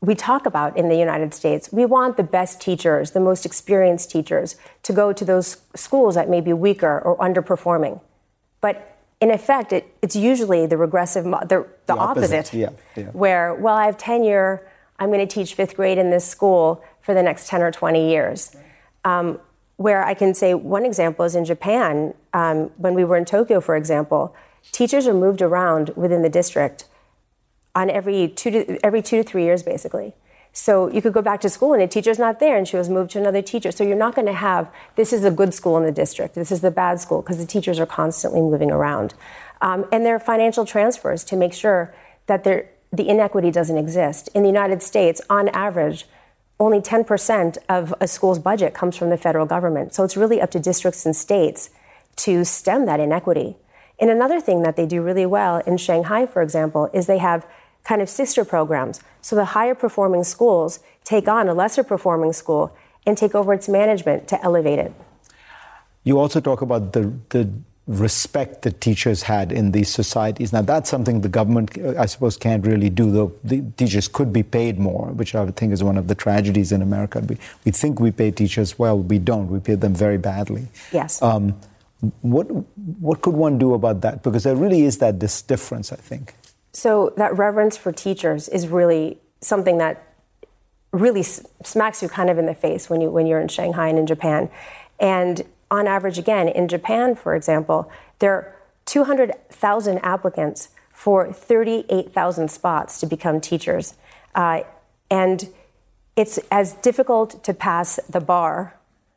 [0.00, 1.70] we talk about in the United States.
[1.70, 6.30] We want the best teachers, the most experienced teachers, to go to those schools that
[6.30, 8.00] may be weaker or underperforming.
[8.62, 8.89] But
[9.20, 13.04] in effect, it, it's usually the regressive, the, the, the opposite, opposite yeah, yeah.
[13.10, 14.66] where, well, I have tenure,
[14.98, 18.10] I'm going to teach fifth grade in this school for the next 10 or 20
[18.10, 18.56] years.
[19.04, 19.40] Um,
[19.76, 22.12] where I can say one example is in Japan.
[22.34, 24.34] Um, when we were in Tokyo, for example,
[24.72, 26.84] teachers are moved around within the district
[27.74, 30.14] on every two to every two to three years, basically.
[30.52, 32.88] So you could go back to school and a teacher's not there and she was
[32.88, 33.70] moved to another teacher.
[33.70, 36.50] So you're not going to have this is a good school in the district, this
[36.50, 39.14] is the bad school because the teachers are constantly moving around.
[39.60, 41.94] Um, and there are financial transfers to make sure
[42.26, 44.28] that there, the inequity doesn't exist.
[44.34, 46.06] In the United States, on average,
[46.58, 49.94] only 10% of a school's budget comes from the federal government.
[49.94, 51.70] So it's really up to districts and states
[52.16, 53.56] to stem that inequity.
[53.98, 57.46] And another thing that they do really well in Shanghai, for example, is they have
[57.84, 59.00] kind of sister programs.
[59.20, 62.74] So the higher performing schools take on a lesser performing school
[63.06, 64.92] and take over its management to elevate it.
[66.04, 67.50] You also talk about the, the
[67.86, 70.52] respect that teachers had in these societies.
[70.52, 74.42] Now, that's something the government, I suppose, can't really do, though the teachers could be
[74.42, 77.20] paid more, which I would think is one of the tragedies in America.
[77.20, 79.48] We, we think we pay teachers well, we don't.
[79.48, 80.68] We pay them very badly.
[80.92, 81.20] Yes.
[81.20, 81.58] Um,
[82.22, 82.44] what,
[83.00, 84.22] what could one do about that?
[84.22, 86.34] Because there really is that this difference, I think.
[86.72, 90.06] So that reverence for teachers is really something that
[90.92, 93.98] really smacks you kind of in the face when you when you're in Shanghai and
[93.98, 94.50] in Japan.
[94.98, 98.56] And on average, again, in Japan, for example, there are
[98.86, 103.94] 200,000 applicants for 38,000 spots to become teachers.
[104.34, 104.62] Uh,
[105.10, 105.48] and
[106.16, 108.74] it's as difficult to pass the bar,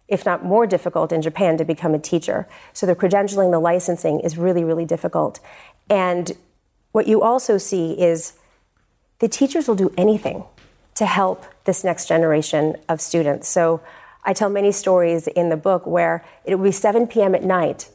[0.07, 2.47] if not more difficult in Japan, to become a teacher.
[2.71, 5.39] So the credentialing, the licensing is really, really difficult.
[5.89, 6.31] And
[6.93, 8.33] what you also see is
[9.19, 10.45] the teachers will do anything
[10.95, 13.49] to help this next generation of students.
[13.49, 13.81] So
[14.23, 17.35] I tell many stories in the book where it would be 7 p.m.
[17.35, 17.89] at night,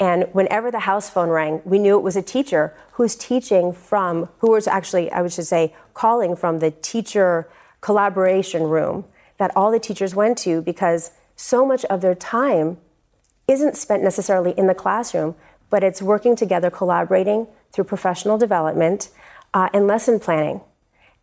[0.00, 4.28] and whenever the house phone rang, we knew it was a teacher who's teaching from,
[4.38, 7.48] who was actually, I would should say, calling from the teacher
[7.80, 9.04] collaboration room
[9.36, 12.78] that all the teachers went to because so much of their time
[13.46, 15.34] isn't spent necessarily in the classroom,
[15.68, 17.46] but it's working together, collaborating
[17.78, 19.08] through professional development
[19.54, 20.60] uh, and lesson planning.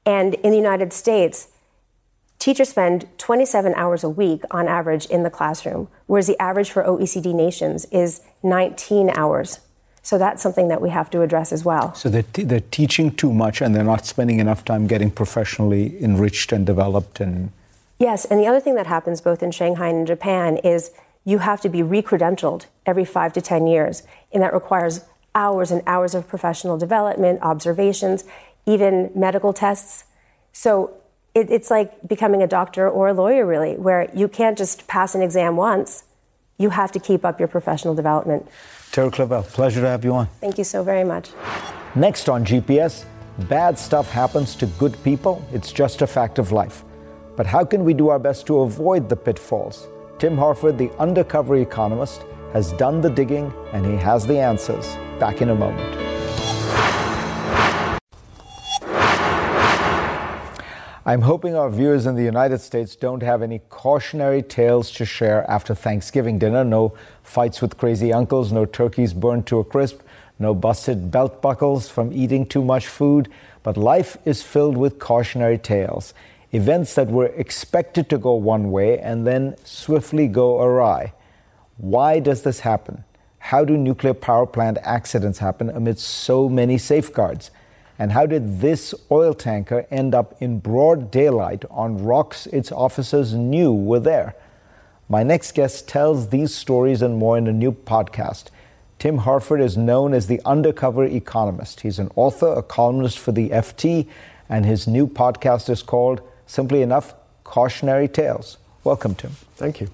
[0.06, 1.50] And in the United States,
[2.40, 6.82] teachers spend 27 hours a week on average in the classroom, whereas the average for
[6.82, 9.60] OECD nations is 19 hours.
[10.02, 11.94] So that's something that we have to address as well.
[11.94, 16.02] So they're, t- they're teaching too much and they're not spending enough time getting professionally
[16.02, 17.52] enriched and developed and
[17.98, 20.92] Yes, and the other thing that happens both in Shanghai and in Japan is
[21.24, 25.84] you have to be recredentialed every five to 10 years, and that requires hours and
[25.86, 28.24] hours of professional development, observations,
[28.66, 30.06] even medical tests.
[30.54, 30.94] So
[31.36, 35.14] it, it's like becoming a doctor or a lawyer, really, where you can't just pass
[35.14, 36.06] an exam once.
[36.58, 38.48] You have to keep up your professional development.
[38.92, 40.28] Teru Clavel, pleasure to have you on.
[40.40, 41.30] Thank you so very much.
[41.96, 43.04] Next on GPS,
[43.50, 45.46] bad stuff happens to good people.
[45.52, 46.86] It's just a fact of life.
[47.36, 49.88] But how can we do our best to avoid the pitfalls?
[50.18, 52.24] Tim Harford, the undercover economist,
[52.56, 54.96] has done the digging and he has the answers.
[55.20, 55.94] Back in a moment.
[61.06, 65.44] I'm hoping our viewers in the United States don't have any cautionary tales to share
[65.52, 66.64] after Thanksgiving dinner.
[66.64, 70.00] No fights with crazy uncles, no turkeys burned to a crisp,
[70.40, 73.28] no busted belt buckles from eating too much food.
[73.64, 76.14] But life is filled with cautionary tales.
[76.54, 81.12] Events that were expected to go one way and then swiftly go awry.
[81.78, 83.04] Why does this happen?
[83.38, 87.52] How do nuclear power plant accidents happen amidst so many safeguards?
[88.00, 93.34] And how did this oil tanker end up in broad daylight on rocks its officers
[93.34, 94.36] knew were there?
[95.08, 98.46] My next guest tells these stories and more in a new podcast.
[98.98, 101.82] Tim Harford is known as the undercover economist.
[101.82, 104.08] He's an author, a columnist for the FT,
[104.50, 108.58] and his new podcast is called, simply enough, Cautionary Tales.
[108.84, 109.32] Welcome, Tim.
[109.56, 109.90] Thank you.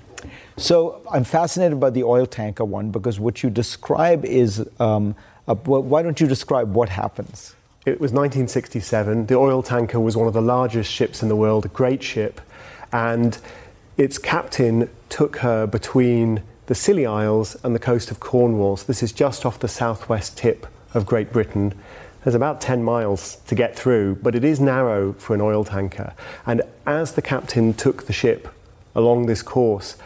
[0.58, 5.16] So I'm fascinated by the oil tanker one because what you describe is um,
[5.48, 7.56] a, why don't you describe what happens?
[7.86, 9.26] It was 1967.
[9.26, 12.40] The oil tanker was one of the largest ships in the world, a great ship,
[12.94, 13.38] and
[13.98, 18.78] its captain took her between the Scilly Isles and the coast of Cornwall.
[18.78, 21.74] So this is just off the southwest tip of Great Britain.
[22.24, 26.14] There's about 10 miles to get through, but it is narrow for an oil tanker.
[26.46, 28.48] And as the captain took the ship
[28.94, 29.98] along this course,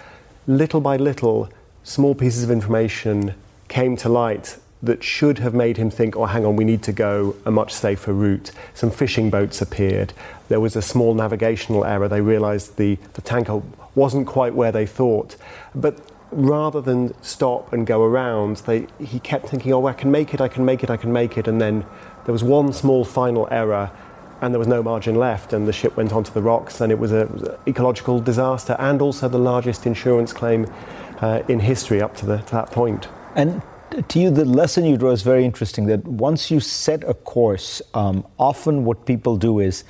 [0.47, 1.49] little by little,
[1.83, 3.35] small pieces of information
[3.67, 6.91] came to light that should have made him think, oh, hang on, we need to
[6.91, 8.51] go a much safer route.
[8.73, 10.13] Some fishing boats appeared.
[10.47, 12.07] There was a small navigational error.
[12.07, 13.61] They realized the, the tanker
[13.95, 15.37] wasn't quite where they thought.
[15.73, 15.99] But
[16.31, 20.41] rather than stop and go around, they, he kept thinking, oh, I can make it,
[20.41, 21.47] I can make it, I can make it.
[21.47, 21.85] And then
[22.25, 23.91] there was one small final error
[24.41, 26.99] and there was no margin left, and the ship went onto the rocks, and it
[26.99, 30.67] was an ecological disaster and also the largest insurance claim
[31.21, 33.07] uh, in history up to, the, to that point.
[33.35, 33.61] And
[34.07, 37.81] to you, the lesson you draw is very interesting that once you set a course,
[37.93, 39.83] um, often what people do is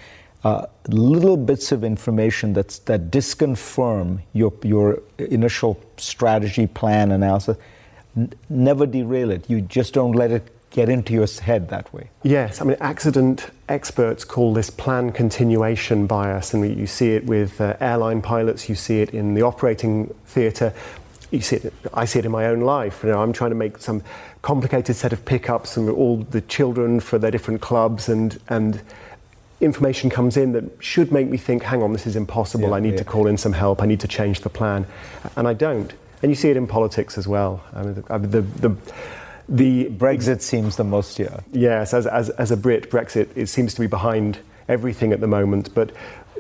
[0.44, 7.58] uh, little bits of information that's, that disconfirm your, your initial strategy, plan, analysis,
[8.16, 9.50] n- never derail it.
[9.50, 12.10] You just don't let it get into your head that way.
[12.24, 17.62] Yes, I mean, accident experts call this plan continuation bias, and you see it with
[17.62, 20.74] uh, airline pilots, you see it in the operating theatre
[21.32, 23.04] you see it, I see it in my own life.
[23.04, 24.04] You know, I'm trying to make some
[24.42, 28.82] complicated set of pickups and all the children for their different clubs, and and
[29.62, 32.70] information comes in that should make me think, hang on, this is impossible.
[32.70, 32.98] Yeah, I need yeah.
[32.98, 33.82] to call in some help.
[33.82, 34.86] I need to change the plan,
[35.36, 35.94] and I don't.
[36.22, 37.64] And you see it in politics as well.
[37.74, 38.76] I mean, the, the, the,
[39.48, 41.40] the Brexit seems the most, yeah.
[41.52, 45.28] Yes, as, as, as a Brit, Brexit it seems to be behind everything at the
[45.28, 45.74] moment.
[45.74, 45.92] But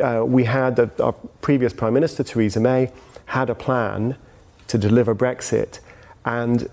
[0.02, 2.91] uh, we had a, our previous Prime Minister Theresa May
[3.28, 4.18] had a plan
[4.68, 5.80] to deliver Brexit.
[6.26, 6.70] And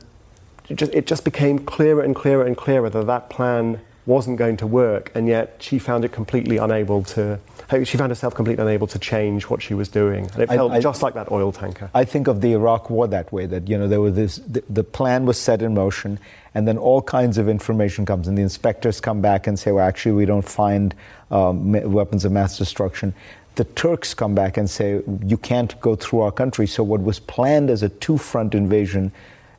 [0.69, 4.57] it just, it just became clearer and clearer and clearer that that plan wasn't going
[4.57, 7.39] to work, and yet she found it completely unable to.
[7.85, 10.77] She found herself completely unable to change what she was doing, and it felt I,
[10.77, 11.89] I, just like that oil tanker.
[11.95, 13.47] I think of the Iraq War that way.
[13.47, 14.37] That you know there was this.
[14.37, 16.19] The, the, plan was set in motion,
[16.55, 19.87] and then all kinds of information comes, and the inspectors come back and say, "Well,
[19.87, 20.95] actually, we don't find
[21.31, 23.15] um, weapons of mass destruction."
[23.55, 26.67] the Turks come back and say, you can't go through our country.
[26.67, 29.13] So, what was planned as a two front invasion,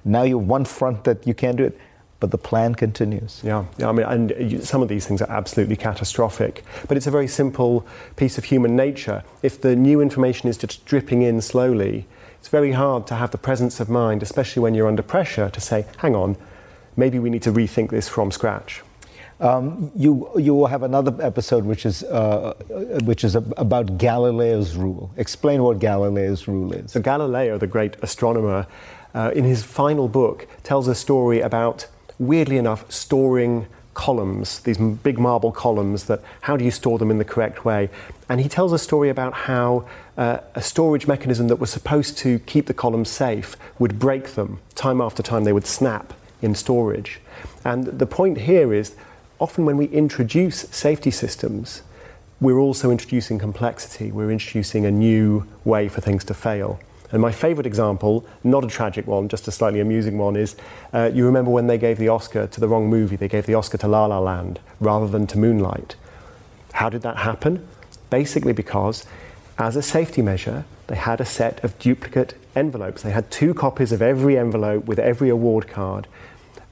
[0.03, 1.79] now you have one front that you can't do it.
[2.23, 3.41] But the plan continues.
[3.43, 6.63] Yeah, yeah I mean, and some of these things are absolutely catastrophic.
[6.87, 9.25] But it's a very simple piece of human nature.
[9.41, 12.07] If the new information is just dripping in slowly,
[12.39, 15.59] it's very hard to have the presence of mind, especially when you're under pressure, to
[15.59, 16.37] say, hang on,
[16.95, 18.83] maybe we need to rethink this from scratch.
[19.41, 22.53] Um, you you will have another episode which is uh,
[23.03, 25.11] which is about Galileo's rule.
[25.17, 26.93] Explain what Galileo's rule is.
[26.93, 28.65] So Galileo, the great astronomer,
[29.13, 31.87] uh, in his final book, tells a story about
[32.27, 36.05] weirdly enough storing columns, these big marble columns.
[36.05, 37.89] That how do you store them in the correct way?
[38.29, 42.39] And he tells a story about how uh, a storage mechanism that was supposed to
[42.39, 45.43] keep the columns safe would break them time after time.
[45.43, 47.19] They would snap in storage.
[47.63, 48.95] And the point here is
[49.39, 51.83] often when we introduce safety systems,
[52.41, 54.11] we're also introducing complexity.
[54.11, 56.79] We're introducing a new way for things to fail.
[57.13, 60.55] And my favourite example, not a tragic one, just a slightly amusing one, is
[60.93, 63.53] uh, you remember when they gave the Oscar to the wrong movie, they gave the
[63.53, 65.95] Oscar to La La Land rather than to Moonlight.
[66.73, 67.65] How did that happen?
[68.09, 69.05] Basically, because
[69.59, 73.03] as a safety measure, they had a set of duplicate envelopes.
[73.03, 76.07] They had two copies of every envelope with every award card.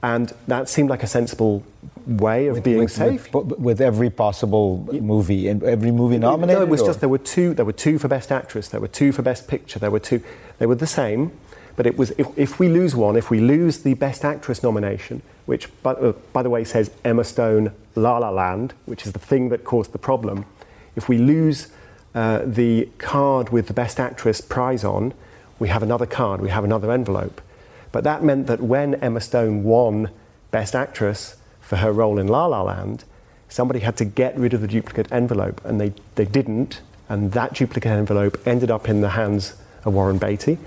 [0.02, 1.64] And that seemed like a sensible
[2.06, 3.32] way of with, being with, safe.
[3.32, 6.58] With, with, every possible movie and every movie nominated.
[6.58, 6.86] No, it was or?
[6.86, 7.54] just there were two.
[7.54, 8.68] There were two for best actress.
[8.68, 9.78] There were two for best picture.
[9.78, 10.22] There were two.
[10.58, 11.32] They were the same,
[11.76, 15.22] but it was if, if we lose one, if we lose the best actress nomination,
[15.46, 19.20] which by, uh, by the way says Emma Stone, La La Land, which is the
[19.20, 20.44] thing that caused the problem.
[20.96, 21.68] If we lose
[22.14, 25.14] uh, the card with the best actress prize on,
[25.58, 26.40] we have another card.
[26.40, 27.40] We have another envelope.
[27.92, 30.10] But that meant that when Emma Stone won
[30.50, 33.04] Best Actress for her role in La La Land,
[33.48, 36.80] somebody had to get rid of the duplicate envelope, and they, they didn't.
[37.08, 40.58] And that duplicate envelope ended up in the hands of Warren Beatty,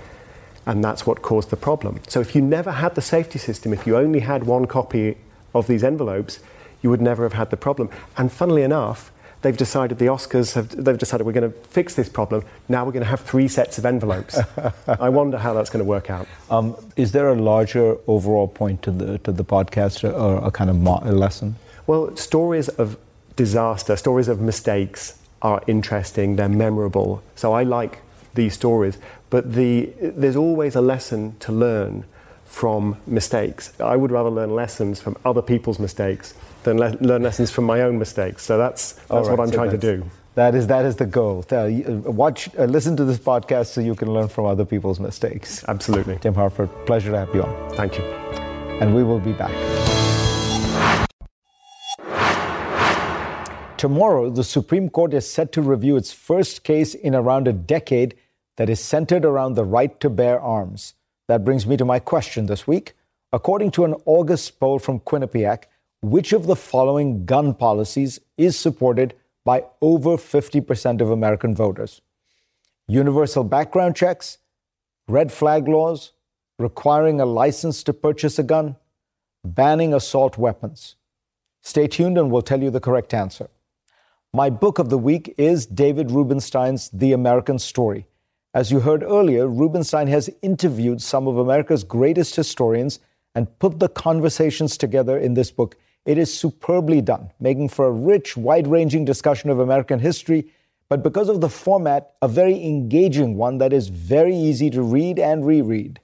[0.64, 2.00] and that's what caused the problem.
[2.08, 5.16] So if you never had the safety system, if you only had one copy
[5.54, 6.38] of these envelopes,
[6.82, 7.90] you would never have had the problem.
[8.16, 9.10] And funnily enough,
[9.46, 12.42] they've decided the Oscars have they've decided we're going to fix this problem.
[12.68, 14.40] Now we're going to have three sets of envelopes.
[14.88, 16.26] I wonder how that's going to work out.
[16.50, 20.68] Um, is there a larger overall point to the to the podcast or a kind
[20.68, 21.54] of mo- a lesson?
[21.86, 22.96] Well, stories of
[23.36, 26.34] disaster, stories of mistakes are interesting.
[26.34, 27.22] They're memorable.
[27.36, 28.00] So I like
[28.34, 28.98] these stories.
[29.30, 32.04] But the, there's always a lesson to learn
[32.44, 33.72] from mistakes.
[33.80, 36.34] I would rather learn lessons from other people's mistakes
[36.66, 38.44] than le- learn lessons from my own mistakes.
[38.44, 40.04] So that's, that's right, what I'm so trying to do.
[40.34, 41.46] That is, that is the goal.
[41.50, 41.70] Uh,
[42.12, 45.64] watch, uh, listen to this podcast so you can learn from other people's mistakes.
[45.66, 46.18] Absolutely.
[46.18, 47.70] Tim Harford, pleasure to have you on.
[47.70, 48.04] Thank you.
[48.80, 49.54] And we will be back.
[53.78, 58.14] Tomorrow, the Supreme Court is set to review its first case in around a decade
[58.56, 60.94] that is centered around the right to bear arms.
[61.28, 62.94] That brings me to my question this week.
[63.32, 65.64] According to an August poll from Quinnipiac,
[66.10, 72.00] which of the following gun policies is supported by over 50% of American voters?
[72.88, 74.38] Universal background checks,
[75.08, 76.12] red flag laws,
[76.58, 78.76] requiring a license to purchase a gun,
[79.44, 80.96] banning assault weapons.
[81.62, 83.48] Stay tuned and we'll tell you the correct answer.
[84.32, 88.06] My book of the week is David Rubenstein's The American Story.
[88.54, 93.00] As you heard earlier, Rubenstein has interviewed some of America's greatest historians
[93.34, 95.76] and put the conversations together in this book.
[96.06, 100.52] It is superbly done, making for a rich, wide ranging discussion of American history,
[100.88, 105.18] but because of the format, a very engaging one that is very easy to read
[105.18, 106.00] and reread.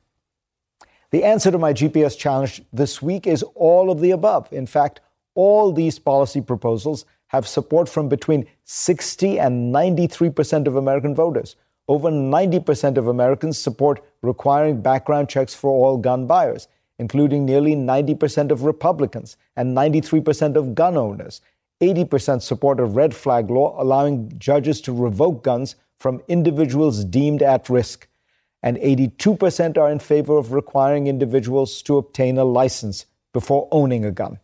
[1.13, 4.53] The answer to my GPS challenge this week is all of the above.
[4.53, 5.01] In fact,
[5.35, 11.55] all these policy proposals have support from between 60 and 93% of American voters.
[11.87, 16.67] Over 90% of Americans support requiring background checks for all gun buyers,
[17.03, 21.41] including nearly 90% of Republicans and 93% of gun owners.
[21.81, 27.69] 80% support a red flag law allowing judges to revoke guns from individuals deemed at
[27.69, 28.07] risk.
[28.63, 34.13] And 82% are in favor of requiring individuals to obtain a license before owning a
[34.13, 34.39] gun.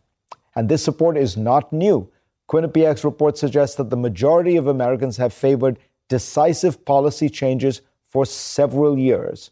[0.53, 2.11] And this support is not new.
[2.49, 5.79] Quinnipiac's report suggests that the majority of Americans have favored
[6.09, 7.79] decisive policy changes
[8.09, 9.51] for several years.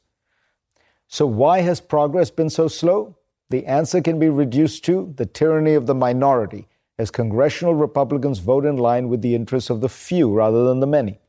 [1.07, 3.15] So, why has progress been so slow?
[3.49, 6.67] The answer can be reduced to the tyranny of the minority,
[6.99, 10.87] as congressional Republicans vote in line with the interests of the few rather than the
[10.87, 11.19] many.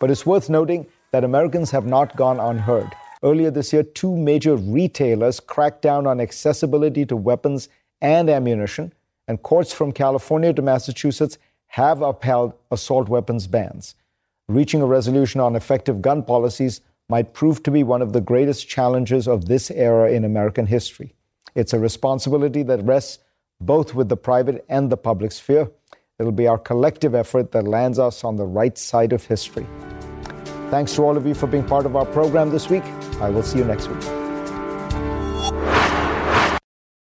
[0.00, 2.90] But it's worth noting that Americans have not gone unheard.
[3.22, 7.68] Earlier this year, two major retailers cracked down on accessibility to weapons
[8.00, 8.92] and ammunition,
[9.28, 13.94] and courts from California to Massachusetts have upheld assault weapons bans
[14.50, 18.68] reaching a resolution on effective gun policies might prove to be one of the greatest
[18.68, 21.12] challenges of this era in American history.
[21.56, 23.18] It's a responsibility that rests
[23.60, 25.68] both with the private and the public sphere.
[26.20, 29.66] It'll be our collective effort that lands us on the right side of history.
[30.70, 32.84] Thanks to all of you for being part of our program this week.
[33.20, 34.04] I will see you next week.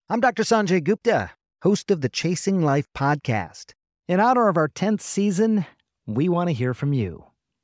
[0.10, 0.44] I'm Dr.
[0.44, 1.32] Sanjay Gupta,
[1.62, 3.74] host of the Chasing Life podcast.
[4.08, 5.66] In honor of our 10th season,
[6.08, 7.29] we want to hear from you.